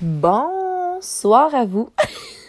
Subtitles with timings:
[0.00, 1.90] Bonsoir à vous.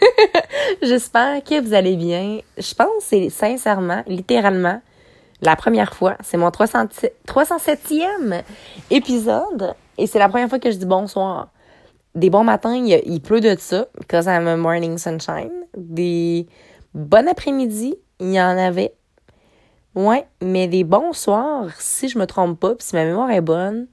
[0.82, 2.38] J'espère que vous allez bien.
[2.56, 4.80] Je pense que c'est sincèrement, littéralement,
[5.42, 6.16] la première fois.
[6.22, 8.42] C'est mon 307e
[8.92, 11.48] épisode et c'est la première fois que je dis bonsoir.
[12.14, 15.50] Des bons matins, il, pleut de ça, because I'm a morning sunshine.
[15.76, 16.46] Des
[16.94, 18.94] bons après-midi, il y en avait.
[19.96, 23.40] Ouais, mais des bons soirs, si je me trompe pas, puis si ma mémoire est
[23.40, 23.88] bonne,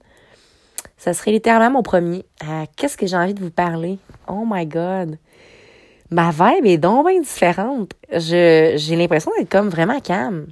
[0.97, 2.25] ça serait littéralement mon premier.
[2.43, 3.99] Euh, qu'est-ce que j'ai envie de vous parler?
[4.27, 5.17] Oh my God!
[6.09, 7.91] Ma vibe est donc bien différente.
[8.11, 10.47] J'ai l'impression d'être comme vraiment calme.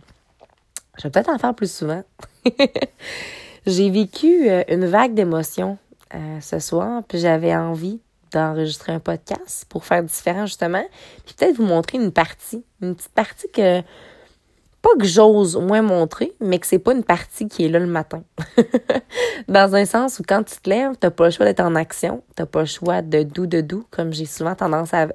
[0.98, 2.04] Je vais peut-être en faire plus souvent.
[3.66, 5.78] j'ai vécu euh, une vague d'émotions
[6.14, 8.00] euh, ce soir, puis j'avais envie
[8.32, 10.84] d'enregistrer un podcast pour faire différent justement,
[11.26, 13.82] puis peut-être vous montrer une partie, une petite partie que
[14.86, 17.88] pas que j'ose moins montrer, mais que c'est pas une partie qui est là le
[17.88, 18.22] matin.
[19.48, 22.22] Dans un sens où quand tu te lèves, t'as pas le choix d'être en action,
[22.36, 25.08] t'as pas le choix de doux de doux, comme j'ai souvent tendance à,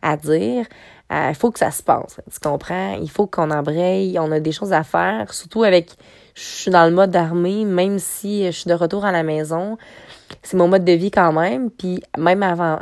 [0.00, 0.64] à, dire.
[1.12, 2.94] Euh, il faut que ça se passe, tu comprends?
[2.94, 5.90] Il faut qu'on embraye, on a des choses à faire, surtout avec,
[6.34, 9.76] je suis dans le mode armée, même si je suis de retour à la maison,
[10.42, 12.78] c'est mon mode de vie quand même, puis même avant,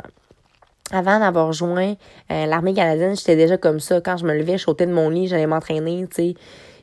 [0.91, 1.95] avant d'avoir joint
[2.31, 4.01] euh, l'armée canadienne, j'étais déjà comme ça.
[4.01, 6.33] Quand je me levais, je sautais de mon lit, j'allais m'entraîner, tu sais.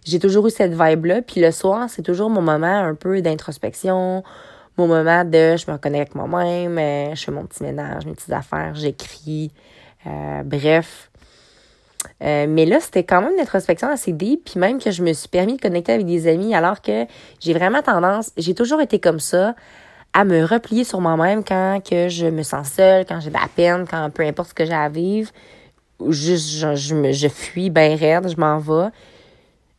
[0.04, 1.22] J'ai toujours eu cette vibe-là.
[1.22, 4.24] Puis le soir, c'est toujours mon moment un peu d'introspection,
[4.76, 8.12] mon moment de je me reconnais avec moi-même, euh, je fais mon petit ménage, mes
[8.12, 9.52] petites affaires, j'écris.
[10.06, 11.10] Euh, bref.
[12.20, 15.28] mais là, c'était quand même une introspection assez deep, puis même que je me suis
[15.28, 17.06] permis de connecter avec des amis, alors que
[17.38, 19.54] j'ai vraiment tendance, j'ai toujours été comme ça,
[20.12, 23.48] à me replier sur moi-même quand que je me sens seule, quand j'ai de la
[23.54, 25.30] peine, quand peu importe ce que j'ai à vivre,
[26.08, 28.90] juste je, je, je fuis bien raide, je m'en vais.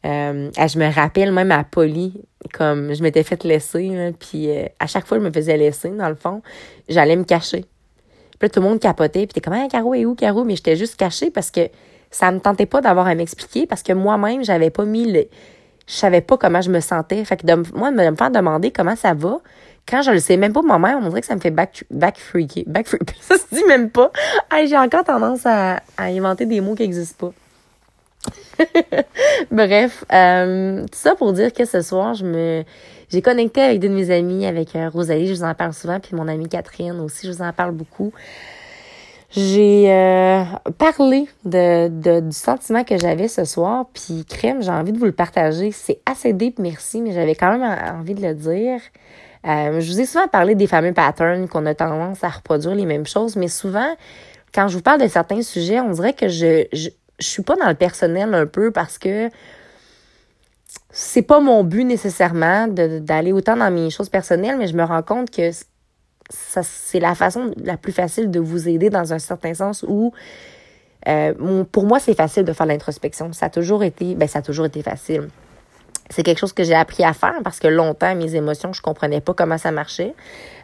[0.06, 2.22] Euh, je me rappelle même à Polly,
[2.54, 5.90] comme je m'étais fait laisser, puis euh, à chaque fois que je me faisais laisser,
[5.90, 6.42] dans le fond,
[6.90, 7.66] j'allais me cacher.
[8.40, 10.44] Puis là, tout le monde capotait, puis t'es comme, ah, Caro est où, Caro?
[10.44, 11.62] Mais j'étais juste cachée parce que
[12.12, 15.26] ça me tentait pas d'avoir à m'expliquer, parce que moi-même, j'avais pas mis le...
[15.86, 17.26] Je savais pas comment je me sentais.
[17.26, 17.46] Fait que
[17.76, 19.40] moi, de me faire demander comment ça va,
[19.88, 22.18] quand je le sais même pas moi-même, on dirait que ça me fait back, back
[22.18, 22.64] freaky.
[22.68, 23.16] Back freaky.
[23.20, 24.12] Ça se dit même pas.
[24.66, 27.34] j'ai encore tendance à, à, inventer des mots qui n'existent pas.
[29.52, 32.64] Bref, euh, tout ça pour dire que ce soir, je me
[33.10, 36.00] j'ai connecté avec deux de mes amies, avec euh, Rosalie, je vous en parle souvent,
[36.00, 38.12] puis mon amie Catherine aussi, je vous en parle beaucoup.
[39.30, 40.44] J'ai euh,
[40.78, 45.06] parlé de, de, du sentiment que j'avais ce soir, puis crème, j'ai envie de vous
[45.06, 45.72] le partager.
[45.72, 48.80] C'est assez deep, merci, mais j'avais quand même envie de le dire.
[49.46, 52.86] Euh, je vous ai souvent parlé des fameux patterns qu'on a tendance à reproduire les
[52.86, 53.96] mêmes choses, mais souvent,
[54.54, 56.90] quand je vous parle de certains sujets, on dirait que je, je,
[57.20, 59.30] suis pas dans le personnel un peu parce que
[60.92, 65.04] c'est pas mon but nécessairement d'aller autant dans mes choses personnelles, mais je me rends
[65.04, 65.52] compte que
[66.30, 70.14] c'est la façon la plus facile de vous aider dans un certain sens où
[71.08, 73.34] euh, pour moi c'est facile de faire l'introspection.
[73.34, 75.28] Ça a toujours été, ben ça a toujours été facile
[76.14, 79.22] c'est quelque chose que j'ai appris à faire parce que longtemps, mes émotions, je comprenais
[79.22, 80.14] pas comment ça marchait.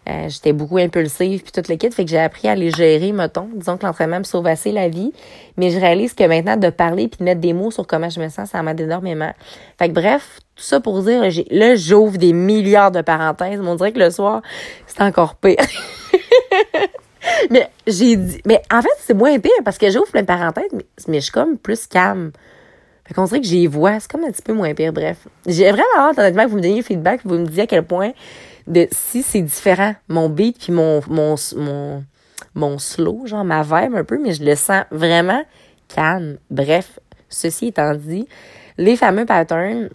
[0.08, 3.50] Euh, j'étais beaucoup impulsive puis toute l'équipe, fait que j'ai appris à les gérer, mettons.
[3.54, 5.12] Disons que l'entraînement me sauve assez la vie.
[5.58, 8.20] Mais je réalise que maintenant, de parler puis de mettre des mots sur comment je
[8.20, 9.34] me sens, ça m'aide énormément.
[9.78, 13.60] Fait que bref, tout ça pour dire, là, j'ouvre des milliards de parenthèses.
[13.60, 14.42] Mais on dirait que le soir,
[14.88, 15.58] c'est encore pire.
[17.50, 20.86] mais j'ai dit, mais en fait, c'est moins pire parce que j'ouvre plein parenthèses, mais,
[21.08, 22.32] mais je suis comme plus calme.
[23.10, 24.00] Fait qu'on dirait que j'y vois.
[24.00, 25.28] C'est comme un petit peu moins pire, bref.
[25.48, 27.82] J'ai vraiment hâte, honnêtement, que vous me donniez feedback, que vous me disiez à quel
[27.84, 28.12] point
[28.68, 32.04] de si c'est différent, mon beat puis mon, mon, mon,
[32.54, 35.44] mon slow, genre ma vibe un peu, mais je le sens vraiment
[35.88, 36.38] calme.
[36.52, 37.00] Bref,
[37.30, 38.28] ceci étant dit,
[38.78, 39.90] les fameux patterns,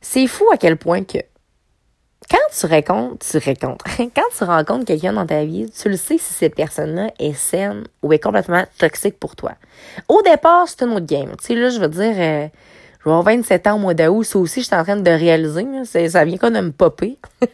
[0.00, 1.18] c'est fou à quel point que
[2.32, 3.82] quand tu racontes, tu racontes.
[3.98, 7.84] Quand tu rencontres quelqu'un dans ta vie, tu le sais si cette personne-là est saine
[8.02, 9.52] ou est complètement toxique pour toi.
[10.08, 11.30] Au départ, c'est un autre game.
[11.38, 12.48] Tu sais, là, je veux dire, euh,
[13.00, 14.22] je vais avoir 27 ans au mois d'août.
[14.22, 15.66] Ça aussi, je suis en train de réaliser.
[15.84, 17.18] Ça vient comme de me popper.
[17.40, 17.46] que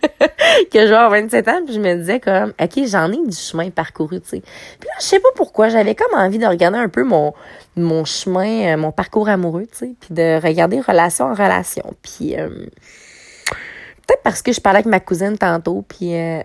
[0.75, 1.61] je vais avoir 27 ans.
[1.65, 4.43] Puis je me disais comme, OK, j'en ai du chemin parcouru, tu sais.
[4.79, 5.71] Puis là, je sais pas pourquoi.
[5.71, 7.35] J'avais comme envie de regarder un peu mon,
[7.77, 9.95] mon chemin, euh, mon parcours amoureux, tu sais.
[9.99, 11.95] Puis de regarder relation en relation.
[12.01, 12.39] Puis...
[12.39, 12.67] Euh,
[14.09, 16.41] Peut-être parce que je parlais avec ma cousine tantôt, puis euh,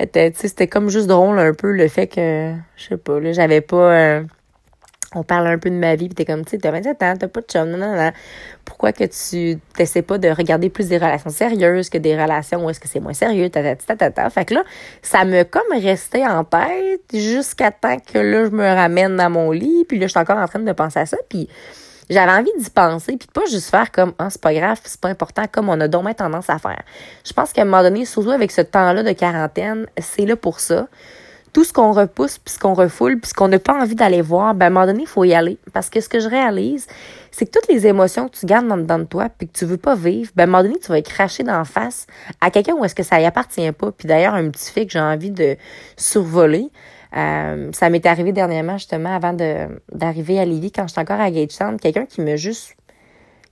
[0.32, 3.92] c'était comme juste drôle un peu le fait que, je sais pas, là, j'avais pas...
[3.92, 4.22] Euh,
[5.14, 7.14] on parle un peu de ma vie, puis t'es comme, tu sais, t'as 27 ans,
[7.18, 8.12] t'as pas de chum, non, non, non.
[8.64, 12.70] Pourquoi que tu t'essaies pas de regarder plus des relations sérieuses que des relations où
[12.70, 14.62] est-ce que c'est moins sérieux, ta, ta, Fait que là,
[15.02, 19.50] ça me comme resté en tête jusqu'à temps que là, je me ramène dans mon
[19.50, 21.48] lit, puis là, je suis encore en train de penser à ça, puis
[22.08, 25.08] j'avais envie d'y penser, puis pas juste faire comme, ah, c'est pas grave, c'est pas
[25.08, 26.82] important, comme on a donc tendance à faire.
[27.24, 30.60] Je pense qu'à un moment donné, surtout avec ce temps-là de quarantaine, c'est là pour
[30.60, 30.86] ça.
[31.52, 34.20] Tout ce qu'on repousse, puis ce qu'on refoule, puis ce qu'on n'a pas envie d'aller
[34.20, 35.58] voir, ben, à un moment donné, il faut y aller.
[35.72, 36.86] Parce que ce que je réalise,
[37.30, 39.78] c'est que toutes les émotions que tu gardes dans, de toi, puis que tu veux
[39.78, 42.06] pas vivre, ben, à un moment donné, tu vas être craché d'en face
[42.42, 43.90] à quelqu'un où est-ce que ça y appartient pas.
[43.90, 45.56] Puis d'ailleurs, un petit fait que j'ai envie de
[45.96, 46.70] survoler,
[47.16, 49.32] euh, ça m'est arrivé dernièrement, justement, avant
[49.92, 52.76] d'arriver à Lévis, quand j'étais encore à Gatetown, quelqu'un qui m'a juste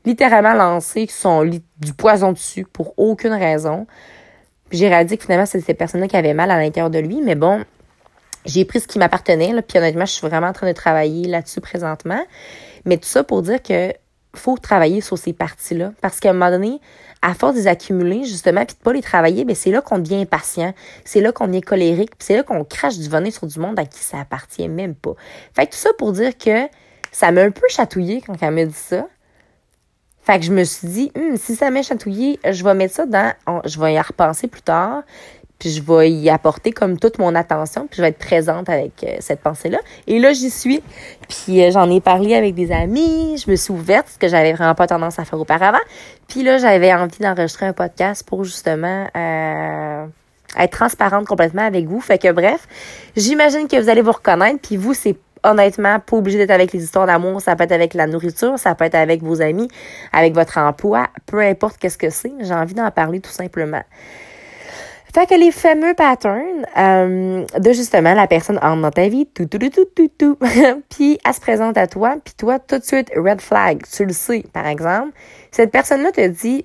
[0.05, 3.87] littéralement lancé son lit, du poison dessus pour aucune raison.
[4.71, 7.23] J'ai réalisé que finalement, c'était ces personnes-là qui avaient mal à l'intérieur de lui.
[7.23, 7.65] Mais bon,
[8.45, 11.61] j'ai pris ce qui m'appartenait, puis honnêtement, je suis vraiment en train de travailler là-dessus
[11.61, 12.23] présentement.
[12.85, 13.93] Mais tout ça pour dire que
[14.39, 15.93] faut travailler sur ces parties-là.
[16.01, 16.81] Parce qu'à un moment donné,
[17.23, 19.99] à force de les accumuler, justement, puis de pas les travailler, ben c'est là qu'on
[19.99, 23.47] devient impatient, c'est là qu'on est colérique, puis c'est là qu'on crache du venin sur
[23.47, 25.15] du monde à qui ça appartient même pas.
[25.55, 26.69] Fait que tout ça pour dire que
[27.13, 29.07] ça m'a un peu chatouillé quand elle m'a dit ça.
[30.23, 33.07] Fait que je me suis dit, hum, si ça m'a chatouillé, je vais mettre ça
[33.07, 33.35] dans,
[33.65, 35.03] je vais y repenser plus tard,
[35.59, 38.93] puis je vais y apporter comme toute mon attention, puis je vais être présente avec
[39.05, 39.79] euh, cette pensée-là.
[40.07, 40.83] Et là, j'y suis.
[41.29, 44.53] Puis euh, j'en ai parlé avec des amis, je me suis ouverte, ce que j'avais
[44.53, 45.79] vraiment pas tendance à faire auparavant.
[46.29, 50.07] Puis là, j'avais envie d'enregistrer un podcast pour justement euh,
[50.59, 52.01] être transparente complètement avec vous.
[52.01, 52.67] Fait que bref,
[53.17, 56.83] j'imagine que vous allez vous reconnaître, puis vous, c'est honnêtement pas obligé d'être avec les
[56.83, 59.69] histoires d'amour, ça peut être avec la nourriture, ça peut être avec vos amis,
[60.13, 63.83] avec votre emploi, peu importe qu'est-ce que c'est, j'ai envie d'en parler tout simplement.
[65.15, 69.47] Fait que les fameux patterns euh, de justement la personne entre dans ta vie, tout,
[69.47, 70.39] tout, tout, tout, tout, tout.
[70.91, 74.13] puis elle se présente à toi, puis toi, tout de suite, red flag, tu le
[74.13, 75.13] sais, par exemple.
[75.53, 76.65] Cette personne-là te dit,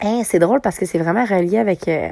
[0.00, 2.08] hey, c'est drôle parce que c'est vraiment relié avec euh,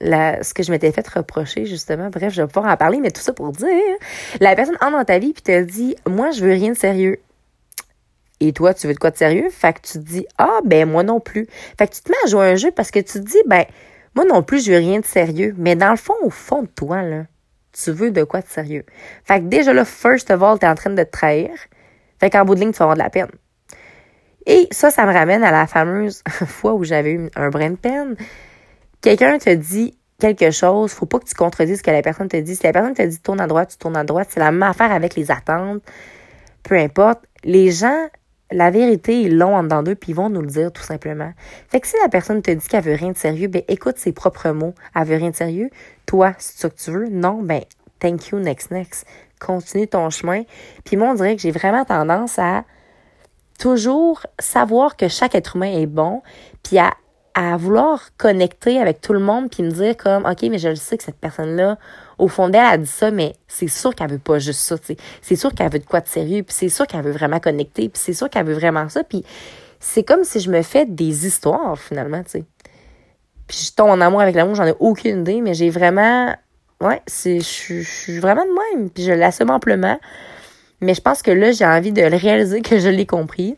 [0.00, 2.10] la, ce que je m'étais fait reprocher, justement.
[2.10, 3.96] Bref, je vais pouvoir en parler, mais tout ça pour dire,
[4.40, 7.18] la personne entre dans ta vie, puis te dit, moi, je veux rien de sérieux.
[8.40, 9.48] Et toi, tu veux de quoi de sérieux?
[9.50, 11.46] Fait que tu te dis, ah, ben, moi non plus.
[11.78, 13.64] Fait que tu te mets à jouer un jeu parce que tu te dis, ben,
[14.14, 15.54] moi non plus, je veux rien de sérieux.
[15.56, 17.24] Mais dans le fond, au fond de toi, là,
[17.72, 18.84] tu veux de quoi de sérieux.
[19.24, 21.50] Fait que déjà là, first of all, t'es en train de te trahir.
[22.20, 23.30] Fait qu'en bout de ligne, tu vas avoir de la peine.
[24.46, 27.76] Et ça, ça me ramène à la fameuse fois où j'avais eu un brin de
[27.76, 28.16] peine.
[29.00, 32.36] Quelqu'un te dit quelque chose, faut pas que tu contredises ce que la personne te
[32.36, 32.56] dit.
[32.56, 34.62] Si la personne te dit tourne à droite, tu tournes à droite, c'est la même
[34.62, 35.82] affaire avec les attentes.
[36.62, 37.24] Peu importe.
[37.44, 38.08] Les gens
[38.52, 41.32] la vérité, ils l'ont en dedans d'eux, puis ils vont nous le dire tout simplement.
[41.68, 44.12] Fait que si la personne te dit qu'elle veut rien de sérieux, ben écoute ses
[44.12, 44.74] propres mots.
[44.94, 45.70] Elle veut rien de sérieux.
[46.06, 47.08] Toi, c'est ça que tu veux?
[47.08, 47.62] Non, ben
[47.98, 49.06] thank you, next, next.
[49.40, 50.42] Continue ton chemin.
[50.84, 52.64] Puis moi, on dirait que j'ai vraiment tendance à
[53.58, 56.22] toujours savoir que chaque être humain est bon,
[56.62, 56.92] puis à
[57.38, 60.74] à vouloir connecter avec tout le monde puis me dire comme OK mais je le
[60.74, 61.76] sais que cette personne là
[62.18, 64.76] au fond d'elle a dit ça mais c'est sûr qu'elle veut pas juste ça
[65.22, 67.88] c'est sûr qu'elle veut de quoi de sérieux puis c'est sûr qu'elle veut vraiment connecter
[67.88, 69.24] puis c'est sûr qu'elle veut vraiment ça puis
[69.80, 72.44] c'est comme si je me fais des histoires finalement tu sais.
[73.46, 76.34] Puis je tombe en amour avec l'amour j'en ai aucune idée mais j'ai vraiment
[76.80, 79.98] ouais c'est je suis vraiment de même puis je l'assume amplement.
[80.82, 83.56] Mais je pense que là j'ai envie de le réaliser que je l'ai compris.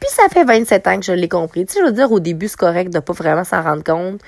[0.00, 1.64] Puis ça fait 27 ans que je l'ai compris.
[1.66, 4.20] Tu sais, je veux dire, au début, c'est correct de pas vraiment s'en rendre compte,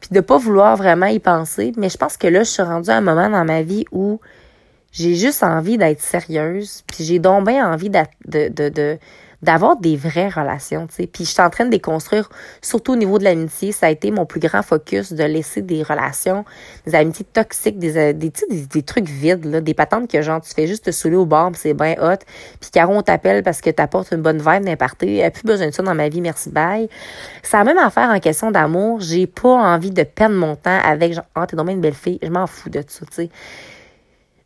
[0.00, 1.72] puis de pas vouloir vraiment y penser.
[1.76, 4.20] Mais je pense que là, je suis rendue à un moment dans ma vie où
[4.92, 8.98] j'ai juste envie d'être sérieuse, puis j'ai donc bien envie de, de, de,
[9.42, 11.06] d'avoir des vraies relations, tu sais.
[11.06, 12.28] Puis je suis en train de les construire,
[12.62, 13.72] surtout au niveau de l'amitié.
[13.72, 16.44] Ça a été mon plus grand focus de laisser des relations,
[16.86, 20.52] des amitiés toxiques, des, euh, des, des, trucs vides, là, des patentes que genre tu
[20.54, 22.18] fais juste te saouler au bar, c'est bien hot.
[22.60, 25.72] Puis Caro, on t'appelle parce que t'apportes une bonne vibe n'importe a plus besoin de
[25.72, 26.88] ça dans ma vie, merci, bye.
[27.42, 29.00] C'est la même affaire en question d'amour.
[29.00, 32.18] J'ai pas envie de perdre mon temps avec genre, oh, t'es une belle fille.
[32.22, 33.30] Je m'en fous de ça, tu sais.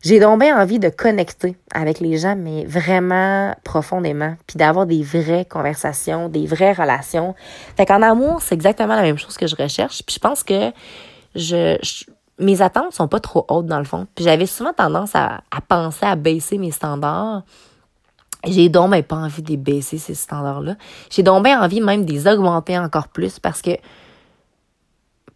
[0.03, 5.03] J'ai donc bien envie de connecter avec les gens, mais vraiment profondément, puis d'avoir des
[5.03, 7.35] vraies conversations, des vraies relations.
[7.77, 10.03] Fait qu'en amour, c'est exactement la même chose que je recherche.
[10.07, 10.73] Puis je pense que
[11.35, 11.77] je,
[12.39, 14.07] mes attentes sont pas trop hautes dans le fond.
[14.15, 17.43] Puis j'avais souvent tendance à, à, penser à baisser mes standards.
[18.47, 20.77] J'ai donc bien pas envie de baisser ces standards-là.
[21.11, 23.73] J'ai donc bien envie même de les augmenter encore plus parce que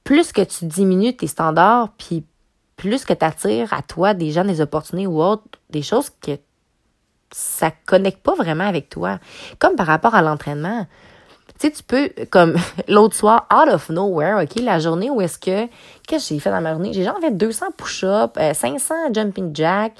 [0.04, 2.24] plus que tu diminues tes standards, puis
[2.76, 6.38] plus que tu attires à toi des gens, des opportunités ou autres, des choses que
[7.34, 9.18] ça connecte pas vraiment avec toi.
[9.58, 10.86] Comme par rapport à l'entraînement.
[11.60, 12.56] Tu sais, tu peux, comme
[12.88, 15.66] l'autre soir, out of nowhere, OK, la journée où est-ce que,
[16.06, 16.92] qu'est-ce que j'ai fait dans ma journée?
[16.92, 19.92] J'ai genre fait 200 push-ups, 500 euh, jumping jack,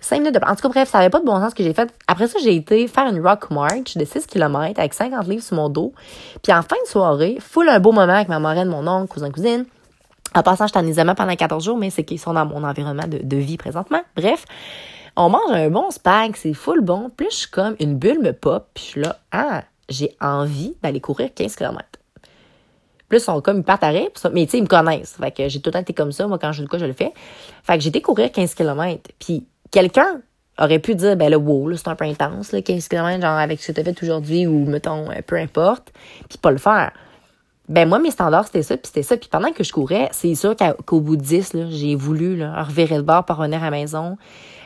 [0.00, 0.40] 5 minutes de...
[0.44, 1.92] En tout cas, bref, ça avait pas de bon sens ce que j'ai fait.
[2.06, 5.56] Après ça, j'ai été faire une rock march de 6 km avec 50 livres sur
[5.56, 5.92] mon dos.
[6.42, 9.30] Puis en fin de soirée, full un beau moment avec ma marraine, mon oncle, cousin,
[9.30, 9.64] cousine.
[10.34, 12.62] En passant, je suis en isolement pendant 14 jours, mais c'est qu'ils sont dans mon
[12.62, 14.00] environnement de, vie présentement.
[14.16, 14.44] Bref,
[15.16, 17.10] On mange un bon spag, c'est full bon.
[17.16, 20.76] Puis je suis comme, une bulle me pop, puis je suis là, ah, j'ai envie
[20.82, 21.84] d'aller courir 15 km.
[23.08, 25.16] Plus, ils sont comme, ils partent à rire, mais tu sais, ils me connaissent.
[25.20, 26.28] Fait que j'ai tout le temps été comme ça.
[26.28, 27.12] Moi, quand je dis quoi, je le fais.
[27.64, 29.10] Fait que j'ai été courir 15 km.
[29.18, 30.20] Puis quelqu'un
[30.58, 33.60] aurait pu dire, ben là, wow, c'est un peu intense, là, 15 km, genre avec
[33.60, 35.92] ce que tu as fait aujourd'hui ou, mettons, euh, peu importe,
[36.28, 36.92] puis pas le faire.
[37.70, 39.16] Ben moi, mes standards, c'était ça, puis c'était ça.
[39.16, 42.64] Puis pendant que je courais, c'est sûr qu'au bout de 10, là, j'ai voulu là,
[42.64, 44.18] revirer le bord, revenir à la maison.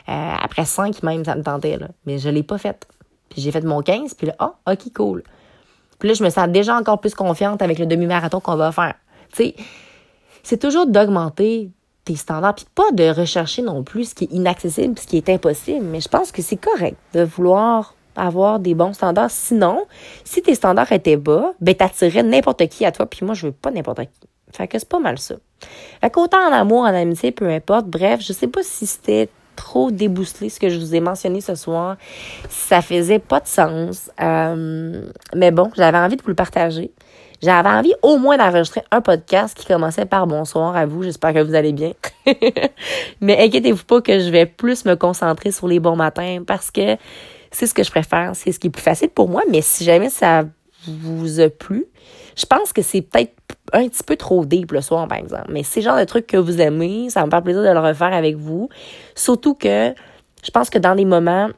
[0.09, 1.77] Euh, après 5 même, ça me tentait.
[1.77, 1.89] Là.
[2.07, 2.87] Mais je l'ai pas fait.
[3.29, 5.23] Puis j'ai fait mon 15, puis là, ah, oh, OK, cool.
[5.99, 8.95] Puis là, je me sens déjà encore plus confiante avec le demi-marathon qu'on va faire.
[9.31, 9.55] Tu sais,
[10.41, 11.69] c'est toujours d'augmenter
[12.05, 15.29] tes standards, puis pas de rechercher non plus ce qui est inaccessible, ce qui est
[15.29, 15.85] impossible.
[15.85, 19.31] Mais je pense que c'est correct de vouloir avoir des bons standards.
[19.31, 19.85] Sinon,
[20.23, 23.53] si tes standards étaient bas, ben t'attirais n'importe qui à toi, puis moi, je veux
[23.53, 24.29] pas n'importe qui.
[24.51, 25.35] Fait que c'est pas mal ça.
[26.01, 27.87] Fait qu'autant en amour, en amitié, peu importe.
[27.87, 31.55] Bref, je sais pas si c'était trop débousselé ce que je vous ai mentionné ce
[31.55, 31.97] soir.
[32.49, 34.09] Ça faisait pas de sens.
[34.21, 36.91] Euh, mais bon, j'avais envie de vous le partager.
[37.41, 41.03] J'avais envie au moins d'enregistrer un podcast qui commençait par bonsoir à vous.
[41.03, 41.91] J'espère que vous allez bien.
[43.21, 46.97] mais inquiétez-vous pas que je vais plus me concentrer sur les bons matins parce que
[47.55, 48.35] c'est ce que je préfère.
[48.35, 49.41] C'est ce qui est plus facile pour moi.
[49.49, 50.43] Mais si jamais ça
[50.87, 51.85] vous a plu,
[52.35, 53.33] je pense que c'est peut-être
[53.73, 55.47] un petit peu trop deep le soir, par exemple.
[55.49, 57.79] Mais c'est le genre de truc que vous aimez, ça me fait plaisir de le
[57.79, 58.69] refaire avec vous.
[59.15, 59.93] Surtout que
[60.43, 61.49] je pense que dans des moments,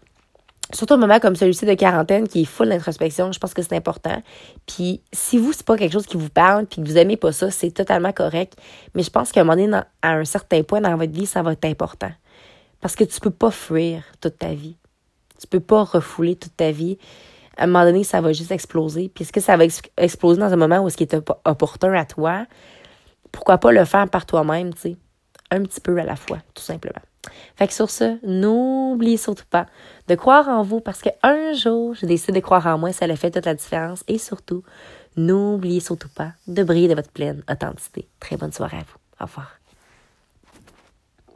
[0.71, 3.75] surtout un moment comme celui-ci de quarantaine qui est full d'introspection, je pense que c'est
[3.75, 4.21] important.
[4.67, 7.31] Puis si vous, c'est pas quelque chose qui vous parle, puis que vous aimez pas
[7.31, 8.53] ça, c'est totalement correct.
[8.93, 11.41] Mais je pense qu'à un moment donné, à un certain point dans votre vie, ça
[11.41, 12.11] va être important.
[12.81, 14.77] Parce que tu peux pas fuir toute ta vie.
[15.39, 16.97] Tu peux pas refouler toute ta vie
[17.57, 19.11] à un moment donné, ça va juste exploser.
[19.13, 19.65] Puis est-ce que ça va
[19.97, 21.15] exploser dans un moment où ce qui est
[21.45, 22.45] opportun à toi?
[23.31, 24.97] Pourquoi pas le faire par toi-même, tu sais?
[25.49, 27.01] Un petit peu à la fois, tout simplement.
[27.55, 29.65] Fait que sur ce, n'oubliez surtout pas
[30.07, 33.15] de croire en vous parce qu'un jour, j'ai décidé de croire en moi, ça a
[33.15, 34.03] fait toute la différence.
[34.07, 34.63] Et surtout,
[35.17, 38.07] n'oubliez surtout pas de briller de votre pleine authenticité.
[38.19, 38.97] Très bonne soirée à vous.
[39.19, 39.56] Au revoir.